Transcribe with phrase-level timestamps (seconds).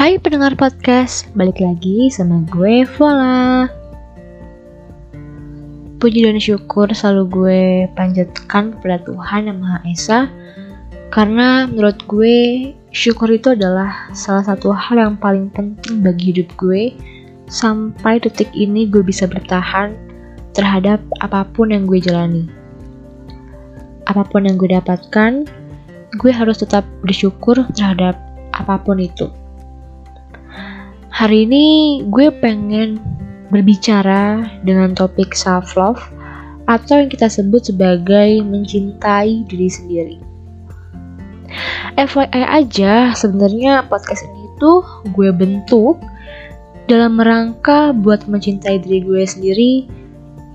[0.00, 3.68] Hai pendengar podcast, balik lagi sama gue Vola.
[6.00, 7.62] Puji dan syukur selalu gue
[8.00, 10.20] panjatkan kepada Tuhan Yang Maha Esa
[11.12, 16.96] Karena menurut gue syukur itu adalah salah satu hal yang paling penting bagi hidup gue.
[17.52, 19.92] Sampai detik ini gue bisa bertahan
[20.56, 22.48] terhadap apa pun yang gue jalani.
[24.08, 25.44] Apa pun yang gue dapatkan,
[26.16, 28.16] gue harus tetap bersyukur terhadap
[28.56, 29.28] apa pun itu
[31.20, 32.96] Hari ini gue pengen
[33.52, 36.00] berbicara dengan topik self love
[36.64, 40.16] atau yang kita sebut sebagai mencintai diri sendiri.
[42.00, 44.80] FYI aja, sebenarnya podcast ini tuh
[45.12, 46.00] gue bentuk
[46.88, 49.72] dalam rangka buat mencintai diri gue sendiri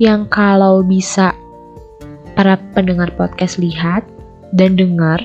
[0.02, 1.30] yang kalau bisa
[2.34, 4.02] para pendengar podcast lihat
[4.58, 5.22] dan dengar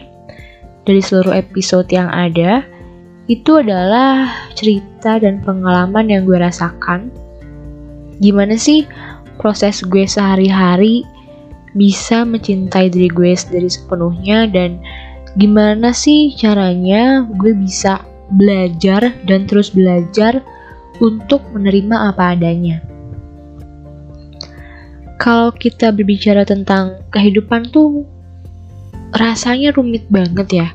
[0.85, 2.61] dari seluruh episode yang ada,
[3.31, 4.27] itu adalah
[4.59, 7.15] cerita dan pengalaman yang gue rasakan.
[8.19, 8.91] Gimana sih
[9.39, 11.07] proses gue sehari-hari
[11.79, 14.83] bisa mencintai diri gue sendiri sepenuhnya dan
[15.39, 18.03] gimana sih caranya gue bisa
[18.35, 20.43] belajar dan terus belajar
[20.99, 22.83] untuk menerima apa adanya.
[25.23, 28.03] Kalau kita berbicara tentang kehidupan tuh
[29.15, 30.69] rasanya rumit banget ya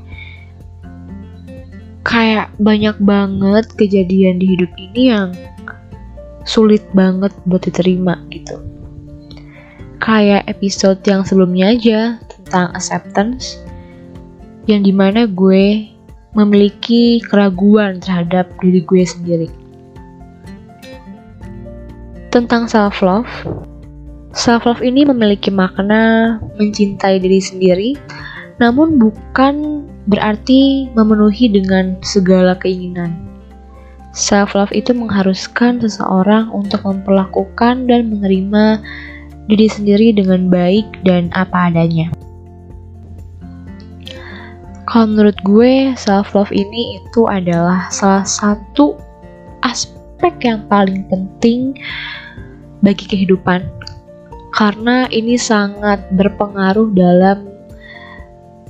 [2.05, 5.33] kayak banyak banget kejadian di hidup ini yang
[6.45, 8.61] sulit banget buat diterima gitu.
[9.97, 13.57] Kayak episode yang sebelumnya aja tentang acceptance,
[14.69, 15.89] yang di mana gue
[16.37, 19.49] memiliki keraguan terhadap diri gue sendiri.
[22.29, 23.31] Tentang self love,
[24.37, 27.89] self love ini memiliki makna mencintai diri sendiri,
[28.61, 33.13] namun bukan berarti memenuhi dengan segala keinginan.
[34.15, 38.79] Self love itu mengharuskan seseorang untuk memperlakukan dan menerima
[39.51, 42.09] diri sendiri dengan baik dan apa adanya.
[44.85, 48.95] Kalau menurut gue, self love ini itu adalah salah satu
[49.67, 51.75] aspek yang paling penting
[52.79, 53.65] bagi kehidupan.
[54.55, 57.51] Karena ini sangat berpengaruh dalam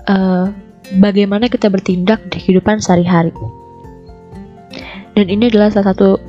[0.10, 0.50] uh,
[1.02, 3.34] bagaimana kita bertindak di kehidupan sehari-hari.
[5.16, 6.20] Dan ini adalah salah satu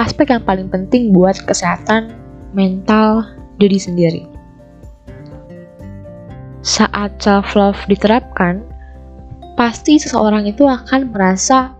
[0.00, 2.16] aspek yang paling penting buat kesehatan
[2.56, 3.28] mental
[3.60, 4.24] diri sendiri.
[6.64, 8.64] Saat self love diterapkan,
[9.60, 11.76] pasti seseorang itu akan merasa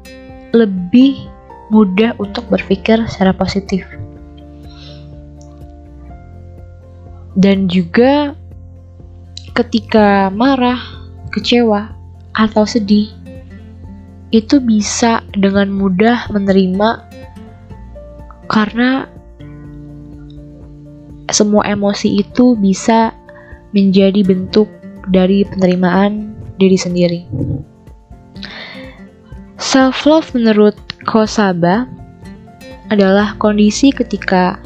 [0.52, 1.16] lebih
[1.72, 3.86] mudah untuk berpikir secara positif.
[7.38, 8.36] Dan juga
[9.54, 10.82] ketika marah,
[11.32, 11.99] kecewa,
[12.34, 13.10] atau sedih,
[14.30, 17.02] itu bisa dengan mudah menerima
[18.50, 19.06] karena
[21.30, 23.14] semua emosi itu bisa
[23.70, 24.66] menjadi bentuk
[25.10, 27.20] dari penerimaan diri sendiri.
[29.60, 30.74] Self love menurut
[31.06, 31.86] Kosaba
[32.90, 34.58] adalah kondisi ketika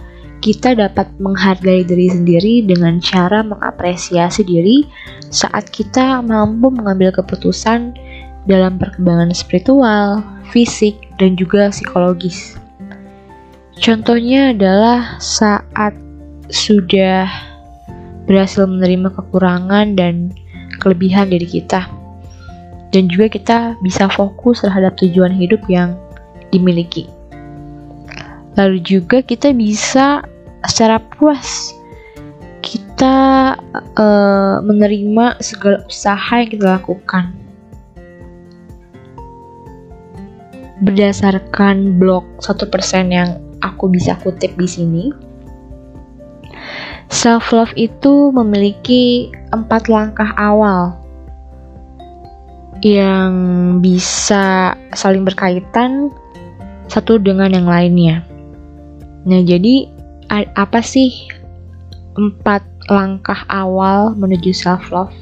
[0.44, 4.84] kita dapat menghargai diri sendiri dengan cara mengapresiasi diri
[5.32, 7.96] saat kita mampu mengambil keputusan
[8.44, 10.20] dalam perkembangan spiritual,
[10.52, 12.60] fisik, dan juga psikologis.
[13.80, 15.96] Contohnya adalah saat
[16.52, 17.24] sudah
[18.28, 20.28] berhasil menerima kekurangan dan
[20.84, 21.88] kelebihan diri kita,
[22.92, 25.96] dan juga kita bisa fokus terhadap tujuan hidup yang
[26.52, 27.08] dimiliki.
[28.60, 30.22] Lalu juga kita bisa
[30.68, 31.72] secara puas.
[32.64, 33.54] Kita
[34.00, 37.36] uh, menerima segala usaha yang kita lakukan.
[40.80, 42.64] Berdasarkan blog 1%
[43.12, 45.04] yang aku bisa kutip di sini.
[47.12, 50.98] Self love itu memiliki empat langkah awal
[52.84, 53.32] yang
[53.80, 56.12] bisa saling berkaitan
[56.88, 58.24] satu dengan yang lainnya.
[59.24, 59.93] Nah, jadi
[60.32, 61.10] apa sih
[62.14, 65.14] empat langkah awal menuju self love?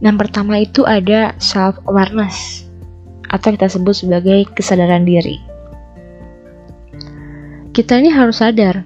[0.00, 2.64] Yang pertama itu ada self awareness
[3.30, 5.38] atau kita sebut sebagai kesadaran diri.
[7.70, 8.82] Kita ini harus sadar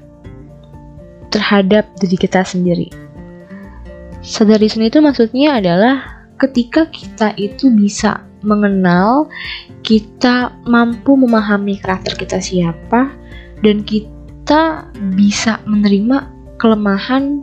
[1.33, 2.93] terhadap diri kita sendiri.
[4.21, 9.27] Sadar di sini itu maksudnya adalah ketika kita itu bisa mengenal,
[9.81, 13.09] kita mampu memahami karakter kita siapa,
[13.65, 14.14] dan kita
[14.45, 16.29] kita bisa menerima
[16.61, 17.41] kelemahan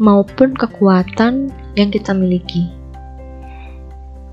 [0.00, 2.72] maupun kekuatan yang kita miliki.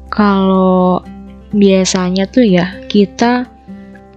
[0.08, 1.04] Kalau
[1.52, 3.52] biasanya tuh ya kita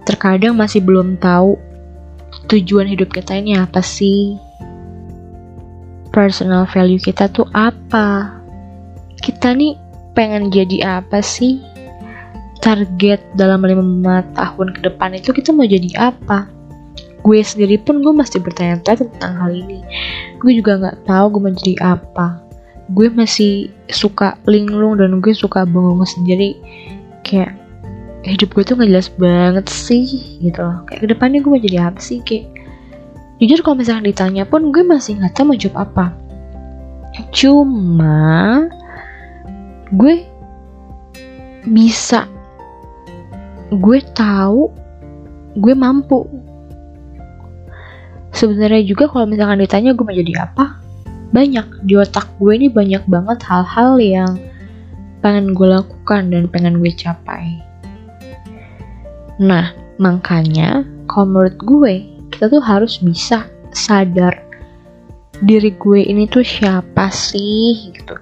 [0.07, 1.59] terkadang masih belum tahu
[2.47, 4.39] tujuan hidup kita ini apa sih.
[6.15, 8.31] Personal value kita tuh apa?
[9.19, 9.75] Kita nih
[10.15, 11.59] pengen jadi apa sih?
[12.63, 16.62] Target dalam lima tahun ke depan itu kita mau jadi apa
[17.23, 19.79] gue sendiri pun gue masih bertanya-tanya tentang hal ini.
[20.43, 22.27] Gue juga nggak tahu gue mau jadi apa.
[22.91, 26.59] Gue masih suka linglung dan gue suka bengong sendiri.
[27.23, 27.55] Kayak
[28.27, 30.03] hidup gue tuh nggak jelas banget sih
[30.43, 30.83] gitu loh.
[30.83, 32.51] Kayak ke depannya gue mau jadi apa sih kayak
[33.39, 36.05] jujur kalau misalnya ditanya pun gue masih nggak tahu mau jawab apa.
[37.31, 38.67] Cuma
[39.95, 40.27] gue
[41.63, 42.27] bisa
[43.71, 44.67] gue tahu
[45.55, 46.27] gue mampu
[48.33, 50.81] sebenarnya juga kalau misalkan ditanya gue mau jadi apa
[51.33, 51.65] banyak.
[51.85, 54.31] Di otak gue ini banyak banget hal-hal yang
[55.23, 57.61] pengen gue lakukan dan pengen gue capai.
[59.41, 61.93] Nah makanya kalau menurut gue
[62.33, 64.33] kita tuh harus bisa sadar
[65.45, 68.17] diri gue ini tuh siapa sih gitu.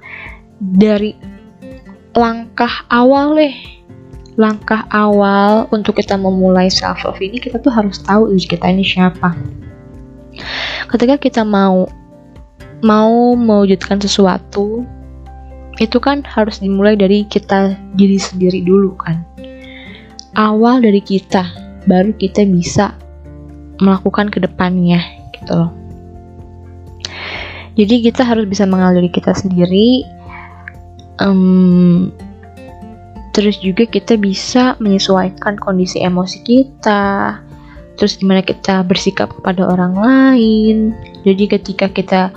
[0.61, 1.15] Dari
[2.15, 3.55] langkah awal deh.
[4.39, 8.81] Langkah awal untuk kita memulai self love ini kita tuh harus tahu diri kita ini
[8.81, 9.35] siapa
[10.91, 11.87] ketika kita mau
[12.83, 14.83] mau mewujudkan sesuatu
[15.79, 19.23] itu kan harus dimulai dari kita diri sendiri dulu kan.
[20.37, 21.47] Awal dari kita
[21.89, 22.93] baru kita bisa
[23.81, 25.01] melakukan ke depannya
[25.33, 25.71] gitu loh.
[27.79, 30.03] Jadi kita harus bisa mengenal diri kita sendiri
[31.23, 32.11] um,
[33.31, 37.39] terus juga kita bisa menyesuaikan kondisi emosi kita
[38.01, 42.33] terus gimana kita bersikap kepada orang lain jadi ketika kita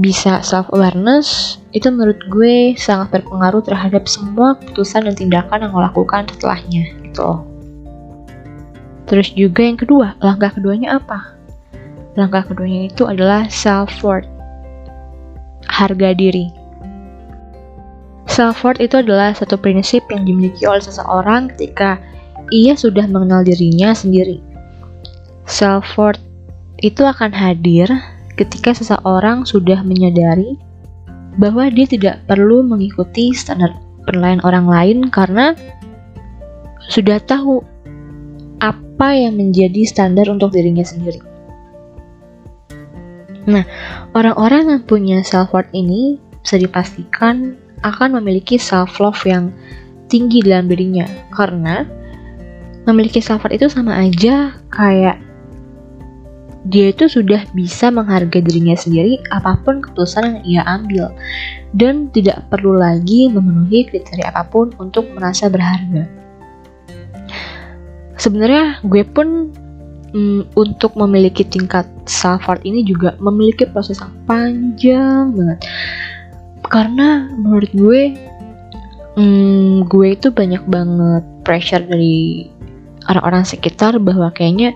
[0.00, 5.84] bisa self awareness itu menurut gue sangat berpengaruh terhadap semua keputusan dan tindakan yang lo
[5.84, 7.44] lakukan setelahnya gitu
[9.06, 11.38] Terus juga yang kedua, langkah keduanya apa?
[12.18, 14.26] Langkah keduanya itu adalah self worth.
[15.70, 16.50] Harga diri.
[18.26, 22.02] Self worth itu adalah satu prinsip yang dimiliki oleh seseorang ketika
[22.50, 24.42] ia sudah mengenal dirinya sendiri.
[25.46, 26.18] Self worth
[26.82, 27.86] itu akan hadir
[28.34, 30.58] ketika seseorang sudah menyadari
[31.40, 33.72] bahwa dia tidak perlu mengikuti standar
[34.04, 35.54] penilaian orang lain karena
[36.90, 37.62] sudah tahu
[38.58, 41.20] apa yang menjadi standar untuk dirinya sendiri.
[43.46, 43.62] Nah,
[44.18, 47.54] orang-orang yang punya self worth ini bisa dipastikan
[47.86, 49.54] akan memiliki self love yang
[50.10, 51.86] tinggi dalam dirinya karena
[52.90, 55.22] memiliki self worth itu sama aja kayak
[56.66, 61.14] dia itu sudah bisa menghargai dirinya sendiri apa pun keputusan yang ia ambil
[61.78, 66.10] dan tidak perlu lagi memenuhi kriteria apa pun untuk merasa berharga.
[68.18, 69.54] Sebenarnya gue pun
[70.10, 75.60] mm, untuk memiliki tingkat self worth ini juga memiliki proses yang panjang banget.
[76.66, 78.02] Karena menurut gue
[79.14, 82.50] mm, gue itu banyak banget pressure dari
[83.06, 84.74] orang-orang sekitar bahwa kayaknya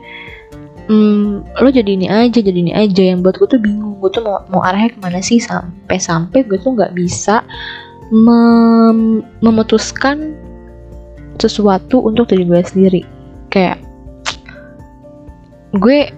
[0.90, 3.14] hmm, lo jadi ini aja jadi ini aja.
[3.14, 4.02] Yang buat gue tuh bingung.
[4.02, 5.38] Gue tuh mau mau arahnya ke mana sih?
[5.38, 7.46] Sampai sampai gue tuh nggak bisa
[8.10, 10.34] mem memutuskan
[11.38, 13.02] sesuatu untuk diri gue sendiri.
[13.54, 13.78] Kayak
[15.78, 16.10] gue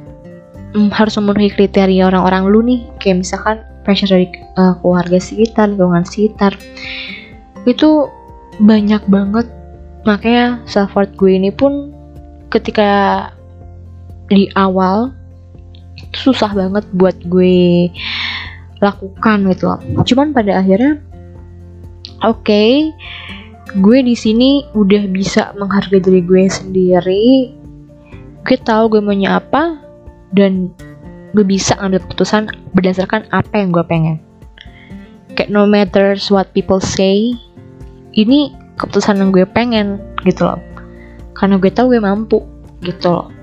[0.72, 2.80] mm, harus memenuhi kriteria orang-orang lu nih.
[2.96, 4.26] Kayak misalkan pressure dari
[4.56, 6.56] uh, keluarga sekitar lingkungan sekitar.
[7.68, 8.08] Itu
[8.58, 9.46] banyak banget.
[10.02, 11.94] Makanya self gue ini pun
[12.50, 13.30] ketika
[14.32, 15.12] di awal
[16.16, 17.92] susah banget buat gue
[18.82, 19.80] lakukan gitu loh.
[20.02, 20.98] Cuman pada akhirnya
[22.24, 22.90] oke, okay,
[23.78, 27.54] gue di sini udah bisa menghargai diri gue sendiri.
[28.42, 29.78] Gue tahu gue maunya apa
[30.34, 30.72] dan
[31.32, 34.16] gue bisa ngambil keputusan berdasarkan apa yang gue pengen.
[35.32, 37.32] Kayak no matter what people say,
[38.12, 40.60] ini keputusan yang gue pengen gitu loh.
[41.32, 42.44] Karena gue tahu gue mampu
[42.84, 43.41] gitu loh.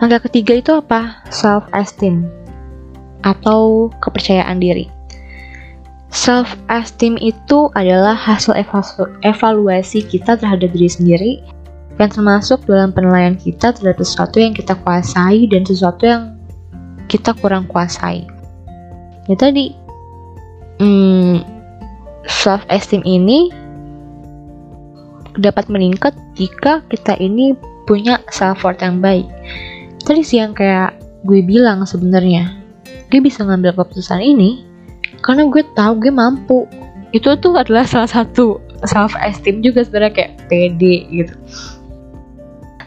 [0.00, 1.20] Langkah ketiga itu apa?
[1.28, 2.24] Self esteem
[3.20, 4.88] atau kepercayaan diri.
[6.08, 8.56] Self esteem itu adalah hasil
[9.20, 11.32] evaluasi kita terhadap diri sendiri
[12.00, 16.32] yang termasuk dalam penilaian kita terhadap sesuatu yang kita kuasai dan sesuatu yang
[17.12, 18.24] kita kurang kuasai.
[19.28, 19.76] Ya tadi,
[20.80, 21.44] hmm,
[22.24, 23.52] self esteem ini
[25.36, 27.52] dapat meningkat jika kita ini
[27.84, 29.28] punya self worth yang baik
[30.10, 32.50] tadi sih yang kayak gue bilang sebenarnya
[33.14, 34.66] gue bisa ngambil keputusan ini
[35.22, 36.66] karena gue tahu gue mampu.
[37.14, 41.34] Itu tuh adalah salah satu self esteem juga sebenarnya kayak pede gitu.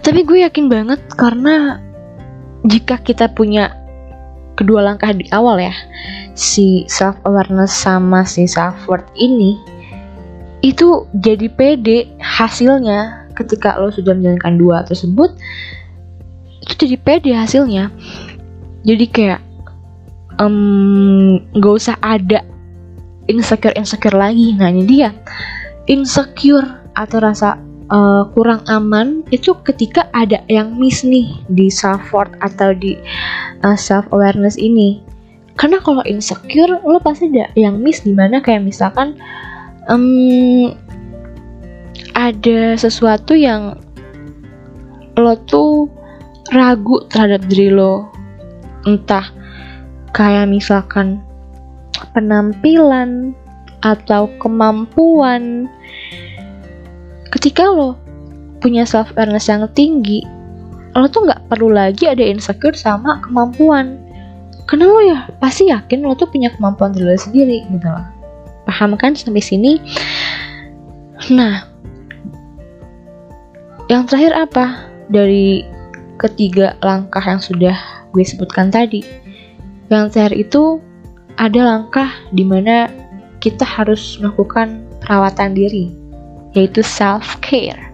[0.04, 1.80] Tapi gue yakin banget karena
[2.68, 3.72] jika kita punya
[4.60, 5.76] kedua langkah di awal ya
[6.36, 9.60] si self awareness sama si self worth ini
[10.64, 15.36] itu jadi pede hasilnya ketika lo sudah menjalankan dua tersebut
[16.74, 17.94] itu jadi pede hasilnya.
[18.84, 19.42] Jadi kayak
[20.42, 22.44] um, usah ada
[23.32, 24.58] insecure insecure lagi.
[24.58, 25.10] Nah ini dia.
[25.88, 26.66] Insecure
[26.96, 27.60] atau rasa
[27.92, 32.98] uh, kurang aman itu ketika ada yang miss nih di self worth atau di
[33.64, 35.04] uh, eh, self awareness ini.
[35.54, 39.14] Karena kalau insecure lo pasti ada yang miss di mana kayak misalkan
[39.86, 40.74] um,
[42.18, 43.78] ada sesuatu yang
[45.14, 45.86] lo tuh
[46.54, 48.08] ragu terhadap diri lo.
[48.86, 49.28] Entah
[50.14, 51.20] kayak misalkan
[52.14, 53.34] penampilan
[53.84, 55.68] atau kemampuan.
[57.34, 57.98] Ketika lo
[58.62, 60.24] punya self awareness yang tinggi
[60.94, 63.98] lo tuh nggak perlu lagi ada insecure sama kemampuan.
[64.70, 68.06] Karena lo ya pasti yakin lo tuh punya kemampuan diri lo sendiri gitu loh.
[68.70, 69.82] Paham kan sampai sini?
[71.34, 71.66] Nah
[73.90, 74.88] yang terakhir apa?
[75.12, 75.73] Dari
[76.24, 77.76] ketiga langkah yang sudah
[78.16, 79.04] gue sebutkan tadi
[79.92, 80.80] yang terakhir itu
[81.38, 82.90] ada langkah di mana
[83.44, 85.92] kita harus melakukan perawatan diri,
[86.56, 87.92] yaitu self-care.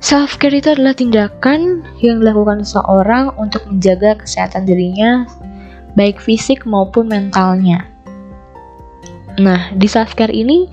[0.00, 5.28] Self-care itu adalah tindakan yang dilakukan seseorang untuk menjaga kesehatan dirinya,
[5.98, 7.84] baik fisik maupun mentalnya.
[9.36, 10.70] Nah, di self-care ini,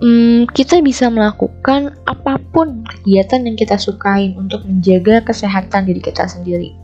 [0.00, 6.26] hmm, kita bisa melakukan apa pun kegiatan yang kita sukain untuk menjaga kesehatan diri kita
[6.26, 6.74] sendiri.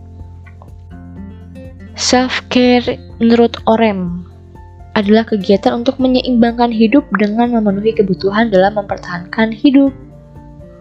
[1.99, 4.25] Self-care menurut Orem
[4.97, 9.95] adalah kegiatan untuk menyeimbangkan hidup dengan memenuhi kebutuhan dalam mempertahankan hidup,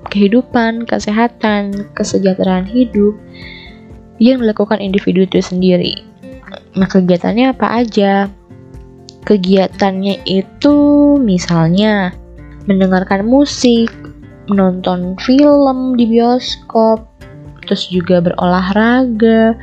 [0.09, 3.13] kehidupan, kesehatan, kesejahteraan hidup
[4.17, 6.03] yang dilakukan individu itu sendiri.
[6.75, 8.27] Nah, kegiatannya apa aja?
[9.27, 10.77] Kegiatannya itu
[11.19, 12.15] misalnya
[12.65, 13.91] mendengarkan musik,
[14.47, 17.05] menonton film di bioskop,
[17.65, 19.53] terus juga berolahraga,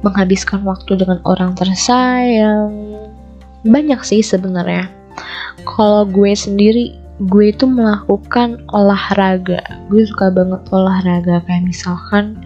[0.00, 2.72] menghabiskan waktu dengan orang tersayang.
[3.66, 4.88] Banyak sih sebenarnya.
[5.66, 6.94] Kalau gue sendiri
[7.26, 9.60] gue itu melakukan olahraga.
[9.88, 11.42] Gue suka banget olahraga.
[11.48, 12.38] Kayak misalkan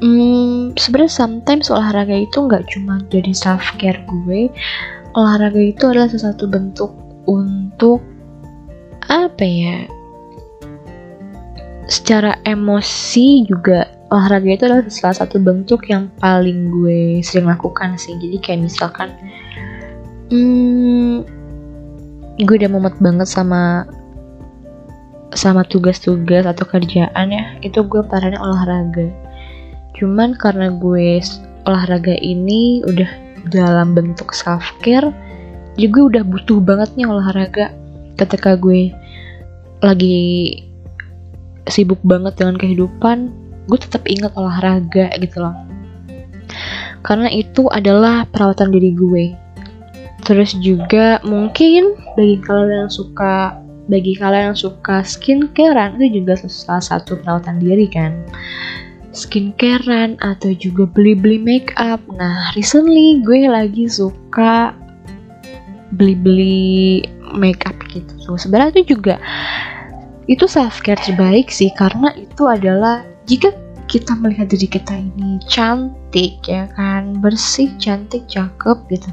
[0.00, 4.48] hmm, sebenarnya sometimes olahraga itu nggak cuma jadi self care gue
[5.14, 6.94] olahraga itu adalah sesuatu bentuk
[7.26, 8.02] untuk
[9.10, 9.76] apa ya
[11.90, 13.90] secara emosi juga.
[14.10, 18.14] Olahraga itu adalah salah satu bentuk yang paling gue sering lakukan sih.
[18.18, 19.10] Jadi kayak misalkan
[20.34, 21.22] hmm,
[22.42, 23.86] gue udah mumet banget sama
[25.30, 29.10] sama tugas-tugas atau kerjaan ya itu gue parahnya olahraga.
[29.94, 31.22] Cuman karena gue
[31.70, 35.08] olahraga ini udah dalam bentuk self care
[35.80, 37.72] jadi gue udah butuh banget nih olahraga.
[38.20, 38.92] Ketika gue
[39.80, 40.60] lagi
[41.70, 43.32] sibuk banget dengan kehidupan
[43.64, 45.56] gue tetap ingat olahraga gitu loh.
[47.00, 49.24] Karena itu adalah perawatan diri gue.
[50.20, 53.56] Terus juga mungkin bagi kalian yang suka
[53.88, 58.20] bagi kalian yang suka skincarean itu juga salah satu perawatan diri kan
[59.10, 64.74] skincarean atau juga beli-beli make up nah recently gue lagi suka
[65.94, 67.02] beli-beli
[67.34, 68.10] make up gitu.
[68.22, 69.18] So sebenarnya itu juga
[70.30, 73.50] itu self care terbaik sih karena itu adalah jika
[73.90, 79.10] kita melihat diri kita ini cantik ya kan bersih cantik cakep gitu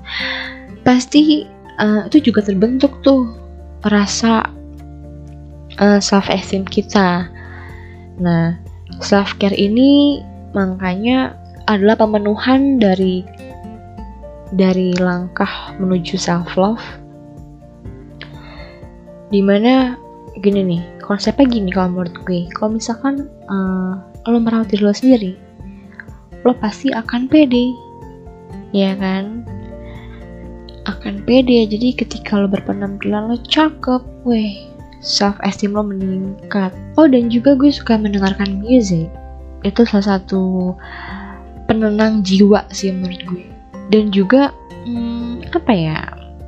[0.86, 1.50] pasti
[1.82, 3.34] uh, itu juga terbentuk tuh
[3.90, 4.46] rasa
[5.82, 7.26] uh, eh, self esteem kita.
[8.22, 8.58] Nah
[9.04, 10.22] self care ini
[10.56, 11.36] makanya
[11.68, 13.22] adalah pemenuhan dari
[14.56, 16.84] dari langkah menuju self love
[19.28, 20.00] di mana
[20.40, 22.52] gini nih konsepnya gini kalau menurut gue.
[22.52, 23.96] Kalau misalkan uh,
[24.28, 25.32] lo merawat diri lo sendiri
[26.44, 27.72] lo pasti akan pede
[28.76, 29.48] ya kan?
[30.88, 31.68] Akan pede.
[31.68, 34.68] Jadi ketika lo berpenampilan lo cakep weh
[35.00, 39.08] self esteem lo meningkat oh dan juga gue suka mendengarkan music.
[39.62, 40.74] Itu salah satu
[41.70, 43.46] penenang jiwa sih menurut gue.
[43.94, 44.52] Dan juga
[44.84, 45.98] hmm, apa ya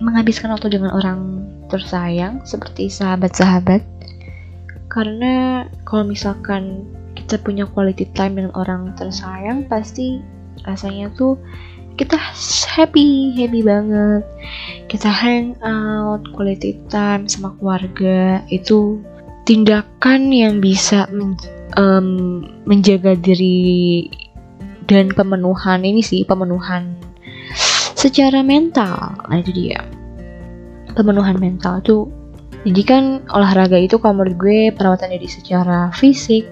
[0.01, 3.85] menghabiskan waktu dengan orang tersayang seperti sahabat-sahabat.
[4.89, 10.17] Karena kalau misalkan kita punya quality time dengan orang tersayang pasti
[10.65, 11.37] rasanya tuh
[11.93, 12.15] kita
[12.73, 14.23] happy happy banget.
[14.89, 18.97] Kita hang out quality time sama keluarga itu
[19.49, 21.33] tindakan yang bisa men,
[21.73, 24.05] um, menjaga diri
[24.85, 26.93] dan pemenuhan ini sih pemenuhan
[27.97, 29.17] secara mental.
[29.25, 29.81] Nah itu dia.
[30.93, 32.05] Pemenuhan mental tuh
[32.61, 33.03] jadi kan
[33.33, 36.45] olahraga itu kalau menurut gue perawatan diri secara fisik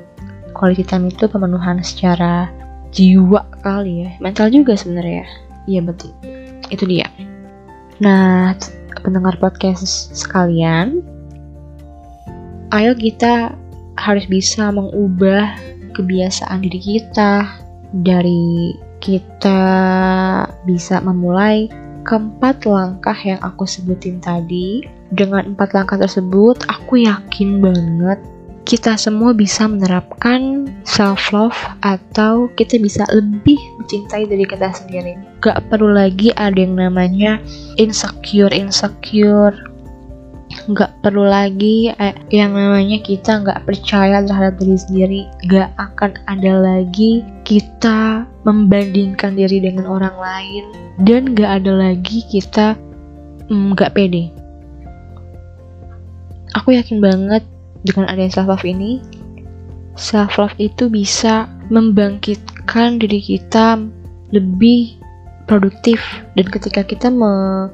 [0.58, 2.50] quality time itu pemenuhan secara
[2.90, 4.12] jiwa kali ya.
[4.18, 5.22] Mental juga sebenarnya.
[5.70, 6.18] Iya betul.
[6.74, 7.06] Itu dia.
[8.02, 8.58] Nah
[9.06, 9.86] pendengar podcast
[10.18, 11.17] sekalian
[12.76, 13.56] ayo kita
[13.98, 15.56] harus bisa mengubah
[15.96, 17.48] kebiasaan diri kita
[17.96, 19.62] dari kita
[20.68, 21.72] bisa memulai
[22.08, 24.84] keempat langkah yang aku sebutin tadi.
[25.08, 28.20] Dengan empat langkah tersebut, aku yakin banget
[28.68, 31.56] kita semua bisa menerapkan self love
[31.88, 35.16] atau kita bisa lebih mencintai diri kita sendiri.
[35.40, 37.40] Gak perlu lagi ada yang namanya
[37.80, 39.56] insecure insecure
[40.68, 45.22] nggak perlu lagi eh, yang namanya kita nggak percaya terhadap diri sendiri.
[45.48, 50.64] Nggak akan ada lagi kita membandingkan diri dengan orang lain.
[51.02, 52.76] Dan nggak ada lagi kita
[53.48, 54.24] mm, nggak mm, pede.
[56.60, 57.44] Aku yakin banget
[57.88, 59.00] dengan adanya self love ini
[59.98, 63.82] self love itu bisa membangkitkan diri kita
[64.32, 64.96] lebih
[65.50, 66.00] produktif.
[66.38, 67.68] Dan ketika kita me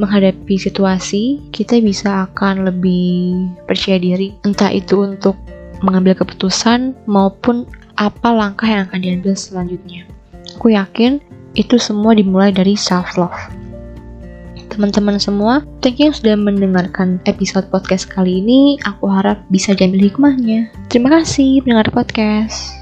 [0.00, 5.36] menghadapi situasi, kita bisa akan lebih percaya diri, entah itu untuk
[5.84, 7.68] mengambil keputusan maupun
[8.00, 10.08] apa langkah yang akan diambil selanjutnya.
[10.56, 11.20] Aku yakin
[11.52, 13.36] itu semua dimulai dari self love.
[14.70, 18.80] Teman-teman semua, thank you sudah mendengarkan episode podcast kali ini.
[18.86, 20.72] Aku harap bisa diambil hikmahnya.
[20.88, 22.79] Terima kasih mendengar podcast.